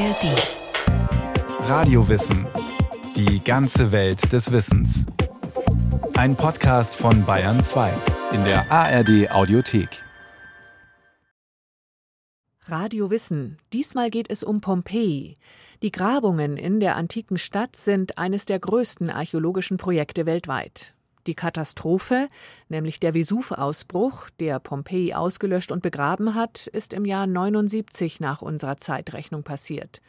[0.00, 1.68] ARD.
[1.68, 2.46] Radiowissen.
[3.16, 5.04] Die ganze Welt des Wissens.
[6.14, 7.92] Ein Podcast von Bayern 2
[8.32, 10.02] in der ARD Audiothek.
[12.64, 13.58] Radio Wissen.
[13.74, 15.36] Diesmal geht es um Pompeji.
[15.82, 20.94] Die Grabungen in der antiken Stadt sind eines der größten archäologischen Projekte weltweit.
[21.26, 22.28] Die Katastrophe,
[22.68, 28.78] nämlich der Vesuv-Ausbruch, der Pompeji ausgelöscht und begraben hat, ist im Jahr 79 nach unserer
[28.78, 30.00] Zeitrechnung passiert.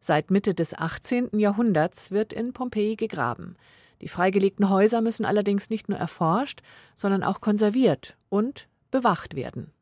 [0.00, 1.38] Seit Mitte des 18.
[1.38, 3.56] Jahrhunderts wird in Pompeji gegraben.
[4.02, 6.60] Die freigelegten Häuser müssen allerdings nicht nur erforscht,
[6.94, 9.72] sondern auch konserviert und bewacht werden.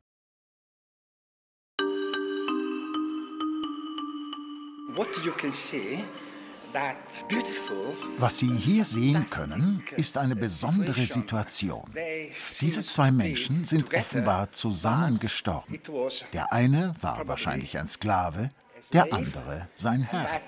[4.95, 5.99] What you can see
[8.17, 11.89] was Sie hier sehen können, ist eine besondere Situation.
[12.59, 15.79] Diese zwei Menschen sind offenbar zusammen gestorben.
[16.33, 18.49] Der eine war wahrscheinlich ein Sklave,
[18.93, 20.41] der andere sein Herr.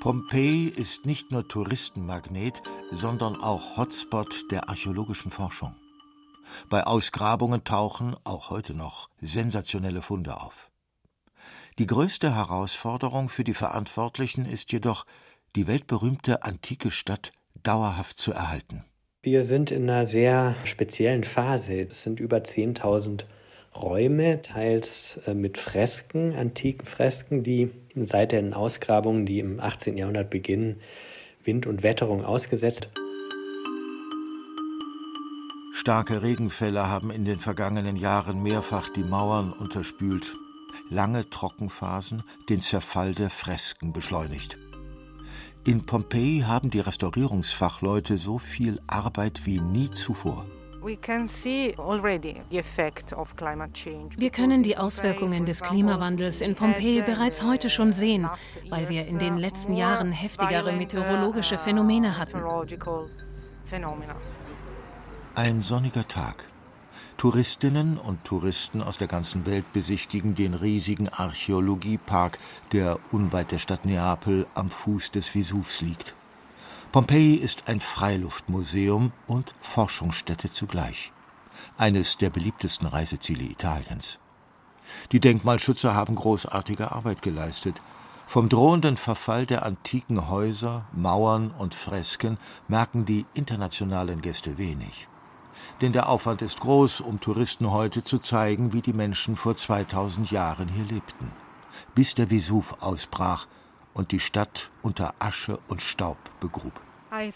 [0.00, 5.74] Pompeji ist nicht nur Touristenmagnet, sondern auch Hotspot der archäologischen Forschung.
[6.68, 10.68] Bei Ausgrabungen tauchen, auch heute noch, sensationelle Funde auf.
[11.80, 15.06] Die größte Herausforderung für die Verantwortlichen ist jedoch,
[15.56, 17.32] die weltberühmte antike Stadt
[17.64, 18.84] dauerhaft zu erhalten.
[19.24, 21.80] Wir sind in einer sehr speziellen Phase.
[21.80, 23.24] Es sind über 10.000
[23.74, 29.96] Räume, teils äh, mit Fresken, antiken Fresken, die seit den Ausgrabungen, die im 18.
[29.96, 30.80] Jahrhundert beginnen,
[31.42, 32.88] Wind und Wetterung ausgesetzt.
[35.72, 40.36] Starke Regenfälle haben in den vergangenen Jahren mehrfach die Mauern unterspült
[40.90, 44.58] lange Trockenphasen den Zerfall der Fresken beschleunigt.
[45.66, 50.44] In Pompeji haben die Restaurierungsfachleute so viel Arbeit wie nie zuvor.
[50.82, 50.98] Wir
[54.30, 58.28] können die Auswirkungen des Klimawandels in Pompeji bereits heute schon sehen,
[58.68, 62.42] weil wir in den letzten Jahren heftigere meteorologische Phänomene hatten.
[65.34, 66.44] Ein sonniger Tag.
[67.16, 72.38] Touristinnen und Touristen aus der ganzen Welt besichtigen den riesigen Archäologiepark,
[72.72, 76.14] der unweit der Stadt Neapel am Fuß des Vesuvs liegt.
[76.92, 81.12] Pompeji ist ein Freiluftmuseum und Forschungsstätte zugleich.
[81.78, 84.18] Eines der beliebtesten Reiseziele Italiens.
[85.12, 87.80] Die Denkmalschützer haben großartige Arbeit geleistet.
[88.26, 92.38] Vom drohenden Verfall der antiken Häuser, Mauern und Fresken
[92.68, 95.08] merken die internationalen Gäste wenig
[95.80, 100.30] denn der Aufwand ist groß, um Touristen heute zu zeigen, wie die Menschen vor 2000
[100.30, 101.32] Jahren hier lebten.
[101.94, 103.46] Bis der Vesuv ausbrach
[103.92, 106.83] und die Stadt unter Asche und Staub begrub.
[107.14, 107.30] Uh,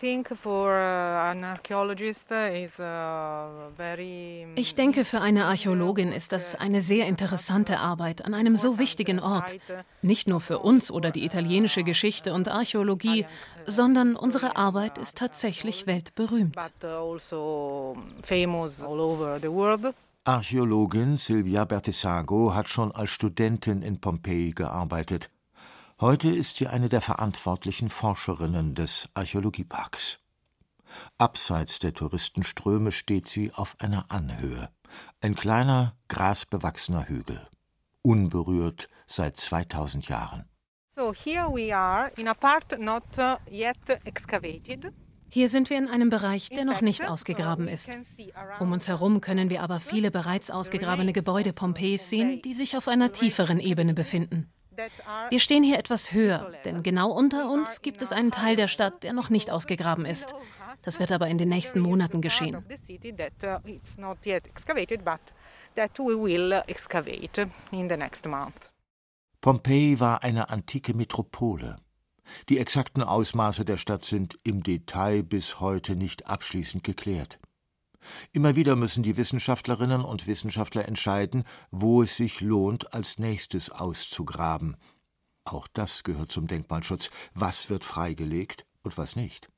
[4.56, 9.20] ich denke, für eine Archäologin ist das eine sehr interessante Arbeit an einem so wichtigen
[9.20, 9.56] Ort.
[10.02, 13.24] Nicht nur für uns oder die italienische Geschichte und Archäologie,
[13.66, 16.56] sondern unsere Arbeit ist tatsächlich weltberühmt.
[16.82, 17.96] Also
[20.24, 25.30] Archäologin Silvia Bertesago hat schon als Studentin in Pompeji gearbeitet.
[26.00, 30.20] Heute ist sie eine der verantwortlichen Forscherinnen des Archäologieparks.
[31.18, 34.68] Abseits der Touristenströme steht sie auf einer Anhöhe,
[35.20, 37.44] ein kleiner, grasbewachsener Hügel,
[38.02, 40.44] unberührt seit 2000 Jahren.
[40.94, 44.92] So here we are in a part not uh, yet excavated.
[45.30, 47.90] Hier sind wir in einem Bereich, der noch nicht ausgegraben ist.
[48.60, 52.86] Um uns herum können wir aber viele bereits ausgegrabene Gebäude Pompejis sehen, die sich auf
[52.86, 54.52] einer tieferen Ebene befinden.
[55.30, 59.02] Wir stehen hier etwas höher, denn genau unter uns gibt es einen Teil der Stadt,
[59.02, 60.34] der noch nicht ausgegraben ist.
[60.82, 62.64] Das wird aber in den nächsten Monaten geschehen.
[69.40, 71.76] Pompeji war eine antike Metropole.
[72.48, 77.38] Die exakten Ausmaße der Stadt sind im Detail bis heute nicht abschließend geklärt.
[78.32, 84.76] Immer wieder müssen die Wissenschaftlerinnen und Wissenschaftler entscheiden, wo es sich lohnt, als nächstes auszugraben.
[85.44, 87.10] Auch das gehört zum Denkmalschutz.
[87.34, 89.48] Was wird freigelegt und was nicht?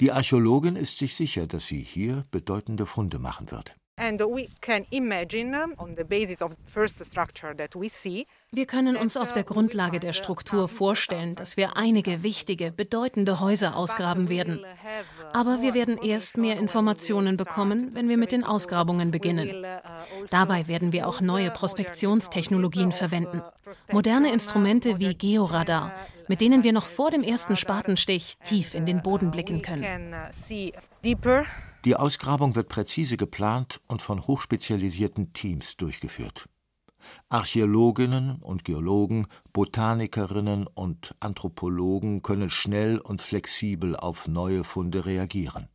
[0.00, 3.76] Die Archäologin ist sich sicher, dass sie hier bedeutende Funde machen wird.
[8.52, 13.76] Wir können uns auf der Grundlage der Struktur vorstellen, dass wir einige wichtige, bedeutende Häuser
[13.76, 14.64] ausgraben werden.
[15.32, 19.64] Aber wir werden erst mehr Informationen bekommen, wenn wir mit den Ausgrabungen beginnen.
[20.30, 23.40] Dabei werden wir auch neue Prospektionstechnologien verwenden.
[23.92, 25.92] Moderne Instrumente wie Georadar,
[26.26, 30.12] mit denen wir noch vor dem ersten Spatenstich tief in den Boden blicken können.
[31.84, 36.48] Die Ausgrabung wird präzise geplant und von hochspezialisierten Teams durchgeführt.
[37.28, 45.68] Archäologinnen und Geologen, Botanikerinnen und Anthropologen können schnell und flexibel auf neue Funde reagieren.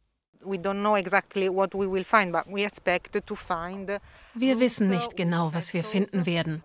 [4.36, 6.64] Wir wissen nicht genau, was wir finden werden.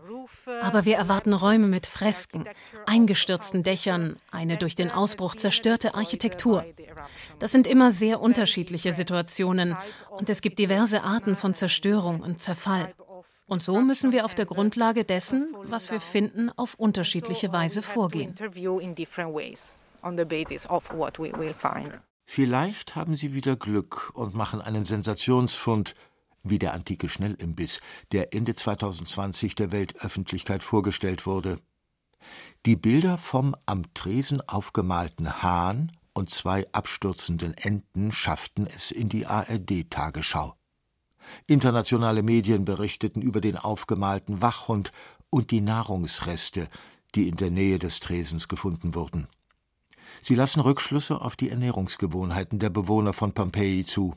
[0.60, 2.44] Aber wir erwarten Räume mit Fresken,
[2.86, 6.64] eingestürzten Dächern, eine durch den Ausbruch zerstörte Architektur.
[7.38, 9.76] Das sind immer sehr unterschiedliche Situationen
[10.10, 12.94] und es gibt diverse Arten von Zerstörung und Zerfall.
[13.50, 18.32] Und so müssen wir auf der Grundlage dessen, was wir finden, auf unterschiedliche Weise vorgehen.
[22.26, 25.97] Vielleicht haben Sie wieder Glück und machen einen Sensationsfund,
[26.44, 27.81] wie der antike Schnellimbiss,
[28.12, 31.58] der Ende 2020 der Weltöffentlichkeit vorgestellt wurde.
[32.67, 39.26] Die Bilder vom am Tresen aufgemalten Hahn und zwei abstürzenden Enten schafften es in die
[39.26, 40.55] ARD-Tagesschau.
[41.47, 44.93] Internationale Medien berichteten über den aufgemalten Wachhund
[45.31, 46.69] und die Nahrungsreste,
[47.15, 49.29] die in der Nähe des Tresens gefunden wurden.
[50.21, 54.15] Sie lassen Rückschlüsse auf die Ernährungsgewohnheiten der Bewohner von Pompeji zu.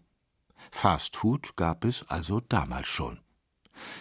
[0.71, 3.19] Fastfood gab es also damals schon.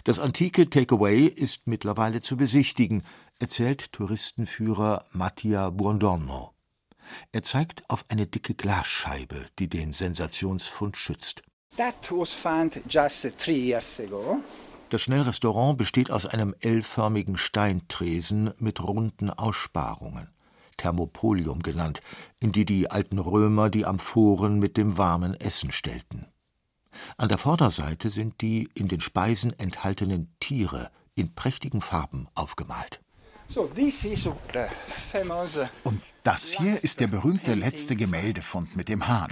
[0.05, 3.03] Das antike Takeaway ist mittlerweile zu besichtigen,
[3.39, 6.55] erzählt Touristenführer Mattia Buondorno.
[7.33, 11.43] Er zeigt auf eine dicke Glasscheibe, die den Sensationsfund schützt.
[14.91, 20.29] Das Schnellrestaurant besteht aus einem L-förmigen Steintresen mit runden Aussparungen.
[20.77, 22.03] Thermopolium genannt,
[22.41, 26.27] in die die alten Römer die Amphoren mit dem warmen Essen stellten.
[27.17, 33.01] An der Vorderseite sind die in den Speisen enthaltenen Tiere in prächtigen Farben aufgemalt.
[35.85, 39.31] Und das hier ist der berühmte letzte Gemäldefund mit dem Hahn.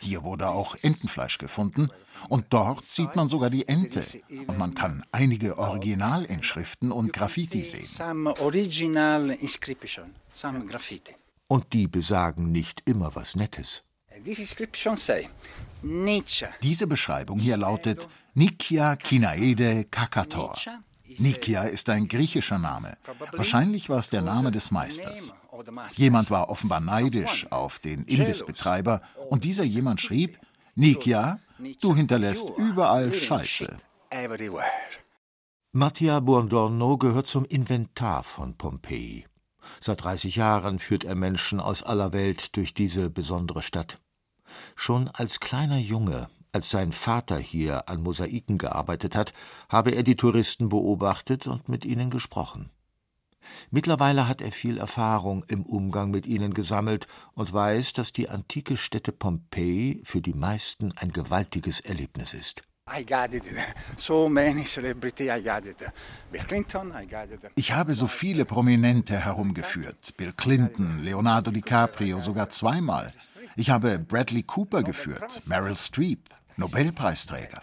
[0.00, 1.90] Hier wurde auch Entenfleisch gefunden
[2.28, 4.04] und dort sieht man sogar die Ente.
[4.46, 7.84] Und man kann einige Originalinschriften und Graffiti sehen.
[11.48, 13.82] Und die besagen nicht immer was Nettes.
[16.62, 20.54] Diese Beschreibung hier lautet Nikia Kinaede Kakator.
[21.18, 22.96] Nikia ist ein griechischer Name.
[23.32, 25.34] Wahrscheinlich war es der Name des Meisters.
[25.96, 30.38] Jemand war offenbar neidisch auf den Imbissbetreiber und dieser jemand schrieb,
[30.74, 31.40] Nikia,
[31.80, 33.76] du hinterlässt überall Scheiße.
[35.72, 39.26] Mattia Buondorno gehört zum Inventar von Pompeji.
[39.80, 44.00] Seit 30 Jahren führt er Menschen aus aller Welt durch diese besondere Stadt.
[44.76, 49.32] Schon als kleiner Junge als sein Vater hier an Mosaiken gearbeitet hat,
[49.68, 52.70] habe er die Touristen beobachtet und mit ihnen gesprochen.
[53.70, 58.76] Mittlerweile hat er viel Erfahrung im Umgang mit ihnen gesammelt und weiß, dass die antike
[58.76, 62.62] Stätte Pompeji für die meisten ein gewaltiges Erlebnis ist.
[67.54, 70.16] Ich habe so viele Prominente herumgeführt.
[70.16, 73.12] Bill Clinton, Leonardo DiCaprio sogar zweimal.
[73.56, 77.60] Ich habe Bradley Cooper geführt, Meryl Streep, Nobelpreisträger.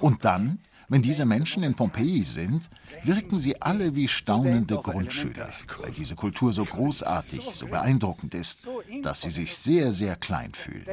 [0.00, 2.70] Und dann, wenn diese Menschen in Pompeji sind,
[3.02, 5.48] wirken sie alle wie staunende Grundschüler,
[5.80, 8.66] weil diese Kultur so großartig, so beeindruckend ist,
[9.02, 10.86] dass sie sich sehr, sehr klein fühlen.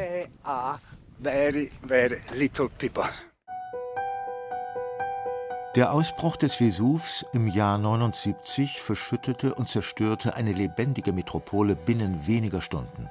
[5.75, 12.61] Der Ausbruch des Vesuvs im Jahr 79 verschüttete und zerstörte eine lebendige Metropole binnen weniger
[12.61, 13.09] Stunden.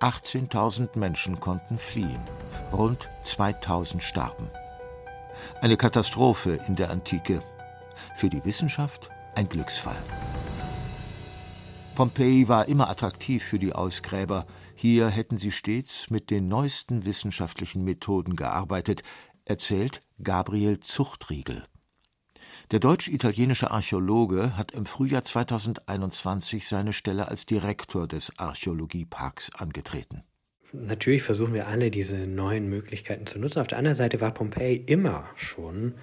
[0.00, 2.20] 18.000 Menschen konnten fliehen,
[2.72, 4.48] rund 2.000 starben.
[5.60, 7.42] Eine Katastrophe in der Antike,
[8.14, 10.02] für die Wissenschaft ein Glücksfall.
[11.94, 14.46] Pompeji war immer attraktiv für die Ausgräber.
[14.74, 19.02] Hier hätten sie stets mit den neuesten wissenschaftlichen Methoden gearbeitet,
[19.46, 21.64] erzählt Gabriel Zuchtriegel.
[22.70, 30.25] Der deutsch-italienische Archäologe hat im Frühjahr 2021 seine Stelle als Direktor des Archäologieparks angetreten.
[30.72, 33.60] Natürlich versuchen wir alle, diese neuen Möglichkeiten zu nutzen.
[33.60, 35.94] Auf der anderen Seite war Pompeji immer schon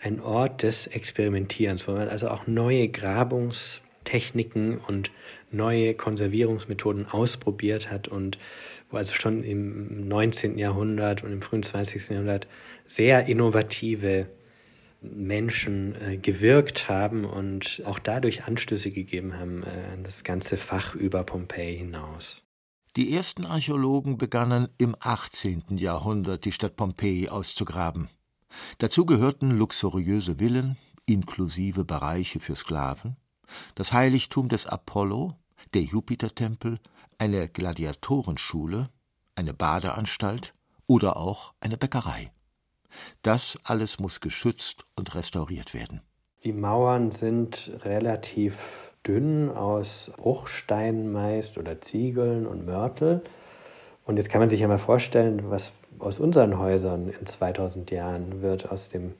[0.00, 5.10] ein Ort des Experimentierens, wo man also auch neue Grabungstechniken und
[5.50, 8.38] neue Konservierungsmethoden ausprobiert hat und
[8.90, 10.58] wo also schon im 19.
[10.58, 12.10] Jahrhundert und im frühen 20.
[12.10, 12.46] Jahrhundert
[12.86, 14.26] sehr innovative
[15.00, 20.94] Menschen äh, gewirkt haben und auch dadurch Anstöße gegeben haben äh, an das ganze Fach
[20.94, 22.41] über Pompeji hinaus.
[22.96, 25.78] Die ersten Archäologen begannen im 18.
[25.78, 28.10] Jahrhundert die Stadt Pompeji auszugraben.
[28.76, 33.16] Dazu gehörten luxuriöse Villen, inklusive Bereiche für Sklaven,
[33.76, 35.38] das Heiligtum des Apollo,
[35.72, 36.80] der Jupitertempel,
[37.16, 38.90] eine Gladiatorenschule,
[39.36, 40.54] eine Badeanstalt
[40.86, 42.30] oder auch eine Bäckerei.
[43.22, 46.02] Das alles muss geschützt und restauriert werden.
[46.44, 53.22] Die Mauern sind relativ dünn aus Bruchsteinen meist oder Ziegeln und Mörtel.
[54.04, 58.42] Und jetzt kann man sich ja mal vorstellen, was aus unseren Häusern in 2000 Jahren
[58.42, 59.14] wird, aus dem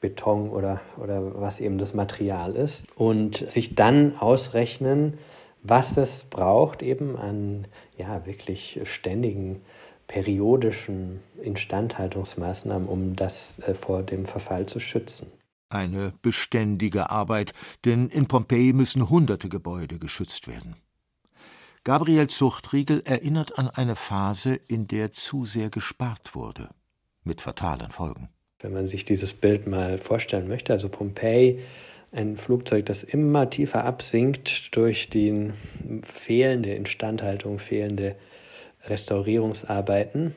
[0.00, 2.84] Beton oder, oder was eben das Material ist.
[2.96, 5.18] Und sich dann ausrechnen,
[5.62, 7.66] was es braucht eben an
[7.96, 9.62] ja, wirklich ständigen
[10.06, 15.26] periodischen Instandhaltungsmaßnahmen, um das äh, vor dem Verfall zu schützen.
[15.68, 17.52] Eine beständige Arbeit,
[17.84, 20.76] denn in Pompeji müssen hunderte Gebäude geschützt werden.
[21.82, 26.68] Gabriel Zuchtriegel erinnert an eine Phase, in der zu sehr gespart wurde,
[27.22, 28.28] mit fatalen Folgen.
[28.60, 31.60] Wenn man sich dieses Bild mal vorstellen möchte, also Pompeji,
[32.12, 35.52] ein Flugzeug, das immer tiefer absinkt durch die
[36.12, 38.16] fehlende Instandhaltung, fehlende
[38.84, 40.34] Restaurierungsarbeiten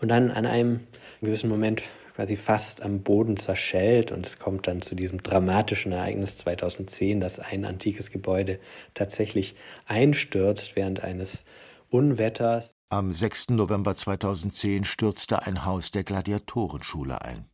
[0.00, 0.80] und dann an einem
[1.20, 1.82] gewissen Moment
[2.14, 7.40] quasi fast am Boden zerschellt und es kommt dann zu diesem dramatischen Ereignis 2010, dass
[7.40, 8.60] ein antikes Gebäude
[8.94, 9.56] tatsächlich
[9.86, 11.44] einstürzt während eines
[11.90, 12.74] Unwetters.
[12.88, 13.50] Am 6.
[13.50, 17.46] November 2010 stürzte ein Haus der Gladiatorenschule ein.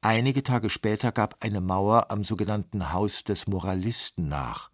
[0.00, 4.70] Einige Tage später gab eine Mauer am sogenannten Haus des Moralisten nach.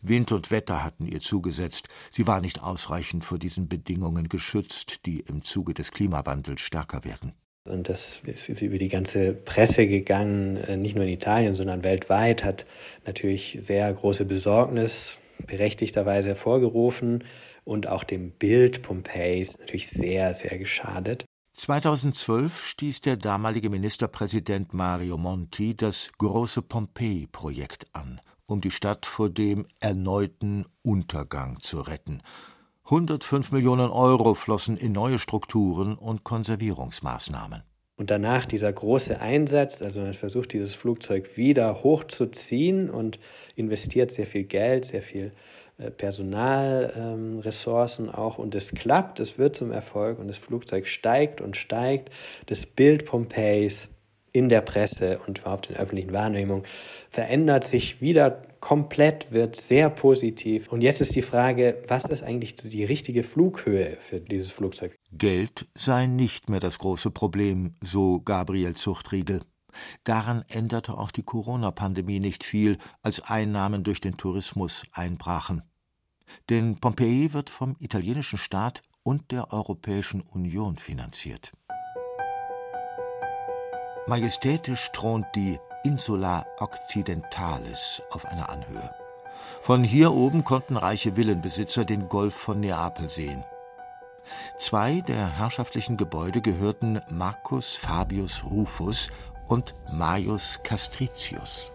[0.00, 5.20] Wind und Wetter hatten ihr zugesetzt, sie war nicht ausreichend vor diesen Bedingungen geschützt, die
[5.20, 7.34] im Zuge des Klimawandels stärker werden.
[7.66, 12.44] Und das ist über die ganze Presse gegangen, äh, nicht nur in Italien, sondern weltweit,
[12.44, 12.66] hat
[13.04, 17.24] natürlich sehr große Besorgnis berechtigterweise hervorgerufen
[17.64, 21.24] und auch dem Bild Pompeis natürlich sehr, sehr geschadet.
[21.52, 29.30] 2012 stieß der damalige Ministerpräsident Mario Monti das große Pompeji-Projekt an, um die Stadt vor
[29.30, 32.22] dem erneuten Untergang zu retten
[32.86, 37.64] 105 Millionen Euro flossen in neue Strukturen und Konservierungsmaßnahmen.
[37.96, 43.18] Und danach dieser große Einsatz, also man versucht dieses Flugzeug wieder hochzuziehen und
[43.56, 45.32] investiert sehr viel Geld, sehr viel
[45.78, 51.40] äh, Personalressourcen ähm, auch und es klappt, es wird zum Erfolg und das Flugzeug steigt
[51.40, 52.10] und steigt.
[52.46, 53.88] Das Bild Pompeis
[54.36, 56.64] in der Presse und überhaupt in der öffentlichen Wahrnehmung
[57.08, 60.70] verändert sich wieder komplett, wird sehr positiv.
[60.70, 64.94] Und jetzt ist die Frage, was ist eigentlich die richtige Flughöhe für dieses Flugzeug?
[65.10, 69.40] Geld sei nicht mehr das große Problem, so Gabriel Zuchtriegel.
[70.04, 75.62] Daran änderte auch die Corona-Pandemie nicht viel, als Einnahmen durch den Tourismus einbrachen.
[76.50, 81.52] Denn Pompeji wird vom italienischen Staat und der Europäischen Union finanziert.
[84.08, 88.94] Majestätisch thront die Insula Occidentalis auf einer Anhöhe.
[89.60, 93.42] Von hier oben konnten reiche Villenbesitzer den Golf von Neapel sehen.
[94.56, 99.08] Zwei der herrschaftlichen Gebäude gehörten Marcus Fabius Rufus
[99.48, 101.72] und Maius Castricius.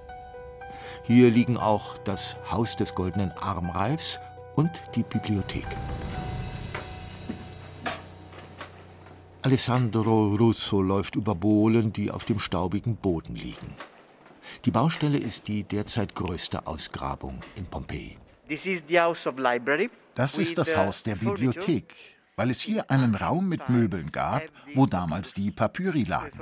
[1.04, 4.22] Hier liegen auch das Haus des goldenen Armreifs
[4.56, 5.68] und die Bibliothek.
[9.44, 13.74] Alessandro Russo läuft über Bohlen, die auf dem staubigen Boden liegen.
[14.66, 18.18] Die Baustelle ist die derzeit größte Ausgrabung in Pompeji.
[20.14, 21.96] Das ist das Haus der Bibliothek,
[22.36, 24.44] weil es hier einen Raum mit Möbeln gab,
[24.76, 26.40] wo damals die Papyri lagen.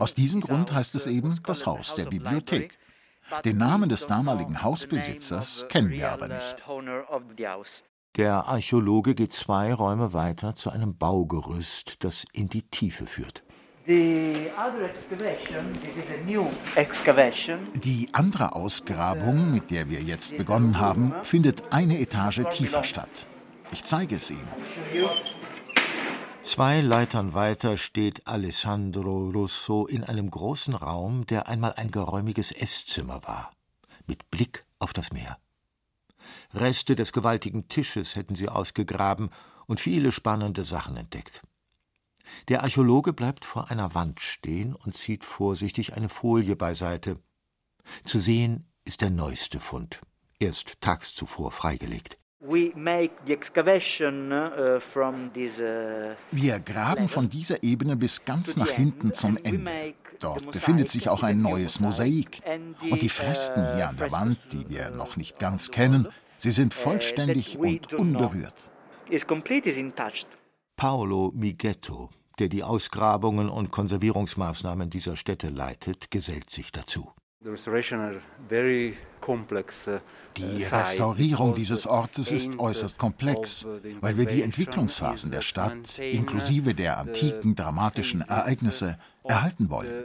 [0.00, 2.78] Aus diesem Grund heißt es eben das Haus der Bibliothek.
[3.44, 6.64] Den Namen des damaligen Hausbesitzers kennen wir aber nicht.
[8.16, 13.42] Der Archäologe geht zwei Räume weiter zu einem Baugerüst, das in die Tiefe führt.
[13.86, 14.48] Die
[18.12, 23.26] andere Ausgrabung, mit der wir jetzt begonnen haben, findet eine Etage tiefer statt.
[23.72, 24.48] Ich zeige es Ihnen.
[26.40, 33.22] Zwei Leitern weiter steht Alessandro Russo in einem großen Raum, der einmal ein geräumiges Esszimmer
[33.24, 33.50] war,
[34.06, 35.36] mit Blick auf das Meer.
[36.52, 39.30] Reste des gewaltigen Tisches hätten sie ausgegraben
[39.66, 41.42] und viele spannende Sachen entdeckt.
[42.48, 47.18] Der Archäologe bleibt vor einer Wand stehen und zieht vorsichtig eine Folie beiseite.
[48.02, 50.00] Zu sehen ist der neueste Fund,
[50.38, 52.18] erst tags zuvor freigelegt.
[52.46, 52.72] Uh, uh,
[56.30, 59.94] Wir graben von dieser Ebene bis ganz nach hinten zum Ende.
[60.20, 62.42] Dort befindet sich auch ein neues Mosaik.
[62.90, 66.74] Und die Fresken hier an der Wand, die wir noch nicht ganz kennen, Sie sind
[66.74, 68.70] vollständig und unberührt.
[70.76, 77.12] Paolo Mighetto, der die Ausgrabungen und Konservierungsmaßnahmen dieser Stätte leitet, gesellt sich dazu.
[80.36, 83.66] Die Restaurierung dieses Ortes ist äußerst komplex,
[84.00, 90.04] weil wir die Entwicklungsphasen der Stadt inklusive der antiken dramatischen Ereignisse erhalten wollen.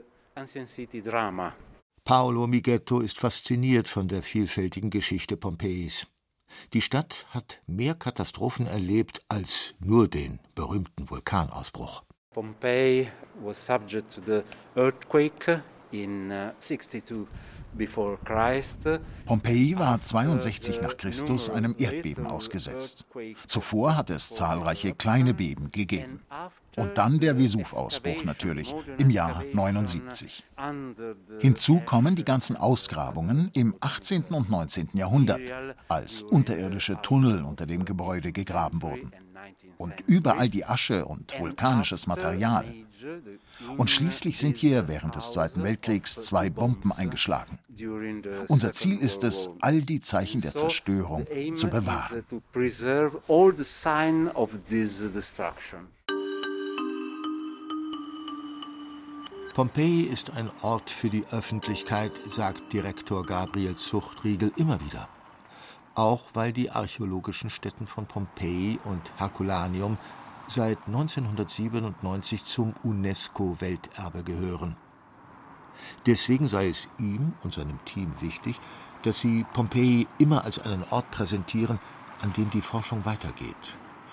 [2.05, 6.07] Paolo Mighetto ist fasziniert von der vielfältigen Geschichte Pompeis.
[6.73, 12.03] Die Stadt hat mehr Katastrophen erlebt als nur den berühmten Vulkanausbruch.
[12.33, 13.09] Pompeii
[13.43, 14.43] was subject to the
[14.75, 15.61] earthquake
[15.91, 17.27] in 62 uh,
[19.25, 23.05] Pompeji war 62 nach Christus einem Erdbeben ausgesetzt.
[23.45, 26.21] Zuvor hatte es zahlreiche kleine Beben gegeben.
[26.75, 30.43] Und dann der Vesuv-Ausbruch natürlich im Jahr 79.
[31.39, 34.23] Hinzu kommen die ganzen Ausgrabungen im 18.
[34.25, 34.89] und 19.
[34.93, 35.41] Jahrhundert,
[35.87, 39.11] als unterirdische Tunnel unter dem Gebäude gegraben wurden.
[39.77, 42.65] Und überall die Asche und vulkanisches Material.
[43.77, 47.59] Und schließlich sind hier während des Zweiten Weltkriegs zwei Bomben eingeschlagen.
[48.47, 51.25] Unser Ziel ist es, all die Zeichen der Zerstörung
[51.55, 52.25] zu bewahren.
[59.53, 65.09] Pompeji ist ein Ort für die Öffentlichkeit, sagt Direktor Gabriel Zuchtriegel immer wieder.
[65.95, 69.97] Auch weil die archäologischen Stätten von Pompeji und Herculaneum
[70.47, 74.75] seit 1997 zum UNESCO-Welterbe gehören.
[76.05, 78.59] Deswegen sei es ihm und seinem Team wichtig,
[79.03, 81.79] dass sie Pompeji immer als einen Ort präsentieren,
[82.21, 83.55] an dem die Forschung weitergeht,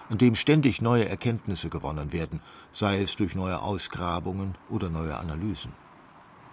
[0.08, 2.40] an dem ständig neue Erkenntnisse gewonnen werden,
[2.72, 5.72] sei es durch neue Ausgrabungen oder neue Analysen.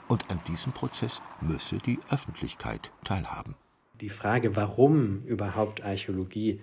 [0.08, 3.56] Und an diesem Prozess müsse die Öffentlichkeit teilhaben.
[4.02, 6.60] Die Frage, warum überhaupt Archäologie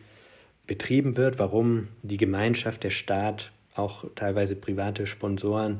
[0.67, 5.79] betrieben wird, warum die Gemeinschaft, der Staat, auch teilweise private Sponsoren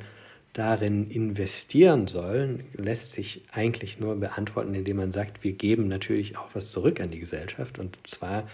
[0.53, 6.49] darin investieren sollen, lässt sich eigentlich nur beantworten, indem man sagt, wir geben natürlich auch
[6.55, 7.79] was zurück an die Gesellschaft.
[7.79, 8.49] Und zwar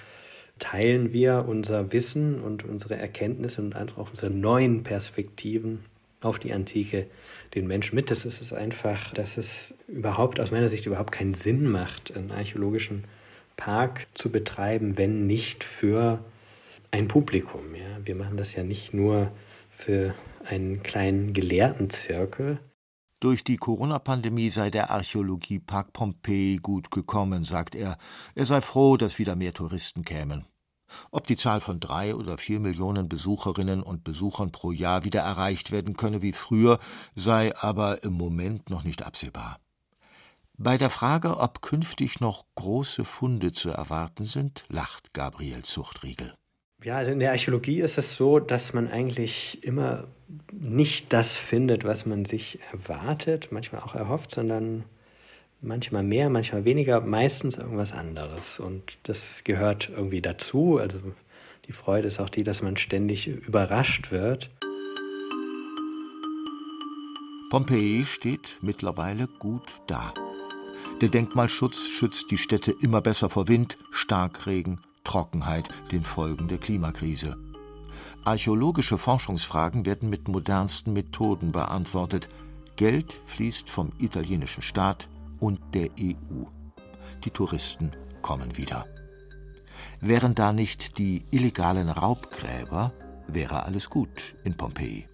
[0.58, 5.80] teilen wir unser Wissen und unsere Erkenntnisse und auch unsere neuen Perspektiven
[6.26, 7.06] auf die Antike
[7.54, 8.10] den Menschen mit.
[8.10, 12.30] Das ist es einfach, dass es überhaupt aus meiner Sicht überhaupt keinen Sinn macht, einen
[12.30, 13.04] archäologischen
[13.56, 16.24] Park zu betreiben, wenn nicht für
[16.90, 17.74] ein Publikum.
[17.74, 18.04] Ja?
[18.04, 19.30] Wir machen das ja nicht nur
[19.70, 22.58] für einen kleinen Gelehrtenzirkel.
[23.20, 27.96] Durch die Corona-Pandemie sei der Archäologiepark Pompeji gut gekommen, sagt er.
[28.34, 30.44] Er sei froh, dass wieder mehr Touristen kämen.
[31.10, 35.72] Ob die Zahl von drei oder vier Millionen Besucherinnen und Besuchern pro Jahr wieder erreicht
[35.72, 36.78] werden könne wie früher,
[37.14, 39.58] sei aber im Moment noch nicht absehbar.
[40.58, 46.34] Bei der Frage, ob künftig noch große Funde zu erwarten sind, lacht Gabriel Zuchtriegel.
[46.82, 50.04] Ja, also in der Archäologie ist es so, dass man eigentlich immer
[50.52, 54.84] nicht das findet, was man sich erwartet, manchmal auch erhofft, sondern
[55.66, 58.58] manchmal mehr, manchmal weniger, meistens irgendwas anderes.
[58.58, 60.78] Und das gehört irgendwie dazu.
[60.78, 60.98] Also
[61.66, 64.50] die Freude ist auch die, dass man ständig überrascht wird.
[67.50, 70.12] Pompeji steht mittlerweile gut da.
[71.00, 77.36] Der Denkmalschutz schützt die Städte immer besser vor Wind, Starkregen, Trockenheit, den Folgen der Klimakrise.
[78.24, 82.28] Archäologische Forschungsfragen werden mit modernsten Methoden beantwortet.
[82.74, 85.08] Geld fließt vom italienischen Staat
[85.40, 86.44] und der EU.
[87.24, 88.86] Die Touristen kommen wieder.
[90.00, 92.92] Wären da nicht die illegalen Raubgräber,
[93.26, 95.08] wäre alles gut in Pompeji.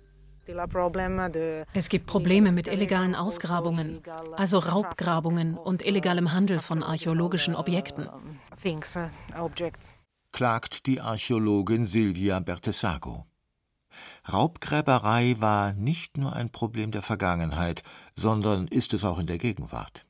[1.73, 4.03] Es gibt Probleme mit illegalen Ausgrabungen,
[4.37, 8.09] also Raubgrabungen und illegalem Handel von archäologischen Objekten.
[10.33, 13.27] Klagt die Archäologin Silvia Bertesago.
[14.31, 17.83] Raubgräberei war nicht nur ein Problem der Vergangenheit,
[18.17, 20.07] sondern ist es auch in der Gegenwart.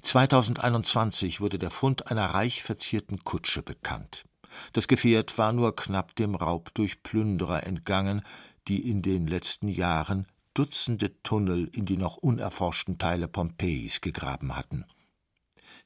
[0.00, 4.24] 2021 wurde der Fund einer reich verzierten Kutsche bekannt.
[4.72, 8.22] Das Gefährt war nur knapp dem Raub durch Plünderer entgangen,
[8.68, 14.84] die in den letzten Jahren Dutzende Tunnel in die noch unerforschten Teile Pompeis gegraben hatten.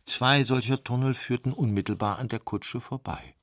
[0.04, 3.36] Zwei solcher Tunnel führten unmittelbar an der Kutsche vorbei.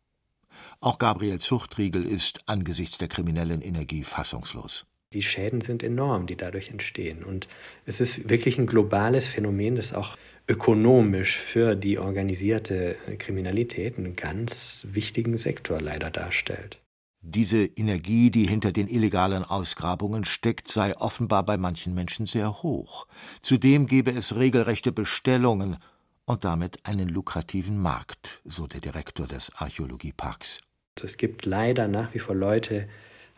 [0.81, 4.85] Auch Gabriel Zuchtriegel ist angesichts der kriminellen Energie fassungslos.
[5.13, 7.23] Die Schäden sind enorm, die dadurch entstehen.
[7.23, 7.47] Und
[7.85, 14.85] es ist wirklich ein globales Phänomen, das auch ökonomisch für die organisierte Kriminalität einen ganz
[14.89, 16.79] wichtigen Sektor leider darstellt.
[17.25, 23.07] Diese Energie, die hinter den illegalen Ausgrabungen steckt, sei offenbar bei manchen Menschen sehr hoch.
[23.41, 25.77] Zudem gebe es regelrechte Bestellungen
[26.25, 30.59] und damit einen lukrativen Markt, so der Direktor des Archäologieparks.
[31.01, 32.89] Es gibt leider nach wie vor Leute,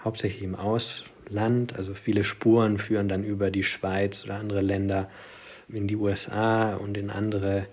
[0.03, 5.09] hauptsächlich im Ausland, also viele Spuren führen dann über die Schweiz oder andere Länder
[5.69, 7.67] in die USA und in andere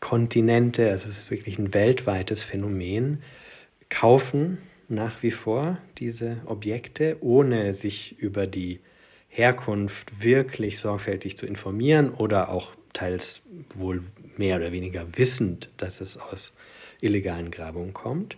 [0.00, 3.22] Kontinente, also es ist wirklich ein weltweites Phänomen,
[3.88, 8.80] kaufen nach wie vor diese Objekte, ohne sich über die
[9.28, 13.42] Herkunft wirklich sorgfältig zu informieren oder auch teils
[13.74, 14.02] wohl
[14.36, 16.52] mehr oder weniger wissend, dass es aus
[17.00, 18.36] illegalen Grabungen kommt.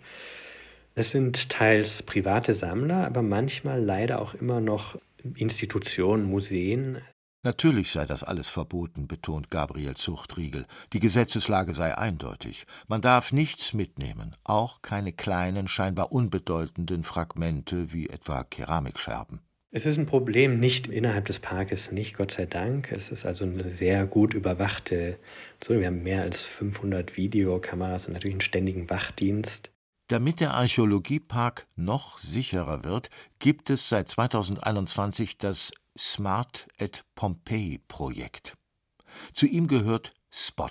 [0.94, 4.98] Es sind teils private Sammler, aber manchmal leider auch immer noch
[5.36, 6.98] Institutionen, Museen.
[7.44, 10.66] Natürlich sei das alles verboten, betont Gabriel Zuchtriegel.
[10.92, 12.66] Die Gesetzeslage sei eindeutig.
[12.88, 19.40] Man darf nichts mitnehmen, auch keine kleinen, scheinbar unbedeutenden Fragmente wie etwa Keramikscherben.
[19.70, 22.90] Es ist ein Problem nicht innerhalb des Parkes, nicht Gott sei Dank.
[22.90, 25.18] Es ist also eine sehr gut überwachte,
[25.62, 29.70] so, wir haben mehr als 500 Videokameras und natürlich einen ständigen Wachdienst.
[30.08, 38.56] Damit der Archäologiepark noch sicherer wird, gibt es seit 2021 das Smart at Pompeii Projekt.
[39.32, 40.68] Zu ihm gehört Spot,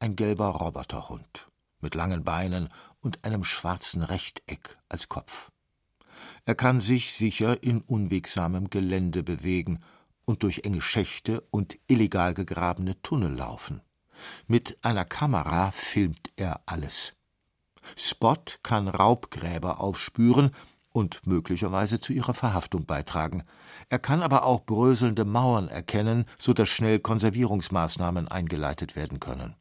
[0.00, 1.48] ein gelber Roboterhund
[1.80, 2.68] mit langen Beinen
[3.00, 5.50] und einem schwarzen Rechteck als Kopf.
[6.44, 9.78] Er kann sich sicher in unwegsamem Gelände bewegen
[10.24, 13.80] und durch enge Schächte und illegal gegrabene Tunnel laufen.
[14.48, 17.14] Mit einer Kamera filmt er alles.
[17.96, 20.50] Spot kann Raubgräber aufspüren
[20.92, 23.42] und möglicherweise zu ihrer Verhaftung beitragen.
[23.88, 29.54] Er kann aber auch bröselnde Mauern erkennen, so dass schnell Konservierungsmaßnahmen eingeleitet werden können.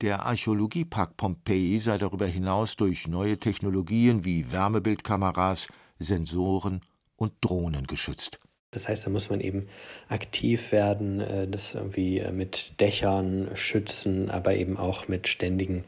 [0.00, 5.68] Der Archäologiepark Pompeji sei darüber hinaus durch neue Technologien wie Wärmebildkameras,
[5.98, 6.80] Sensoren
[7.16, 8.40] und Drohnen geschützt.
[8.72, 9.66] Das heißt, da muss man eben
[10.08, 15.84] aktiv werden, äh, das irgendwie äh, mit Dächern schützen, aber eben auch mit ständigen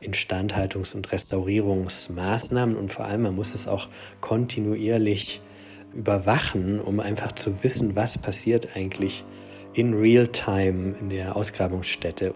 [0.00, 3.88] Instandhaltungs- und Restaurierungsmaßnahmen und vor allem, man muss es auch
[4.20, 5.40] kontinuierlich
[5.92, 9.24] überwachen, um einfach zu wissen, was passiert eigentlich
[9.74, 12.34] in Real-Time in der Ausgrabungsstätte.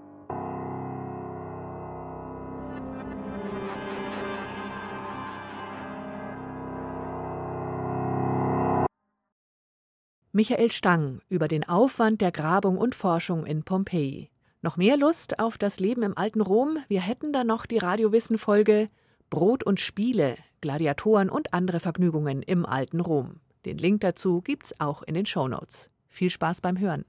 [10.37, 14.31] Michael Stang über den Aufwand der Grabung und Forschung in Pompeji.
[14.63, 16.79] Noch mehr Lust auf das Leben im alten Rom?
[16.89, 18.89] Wir hätten da noch die Radiowissen-Folge
[19.31, 23.39] Brot und Spiele, Gladiatoren und andere Vergnügungen im alten Rom.
[23.65, 25.93] Den Link dazu gibt's auch in den Shownotes.
[26.09, 27.05] Viel Spaß beim Hören.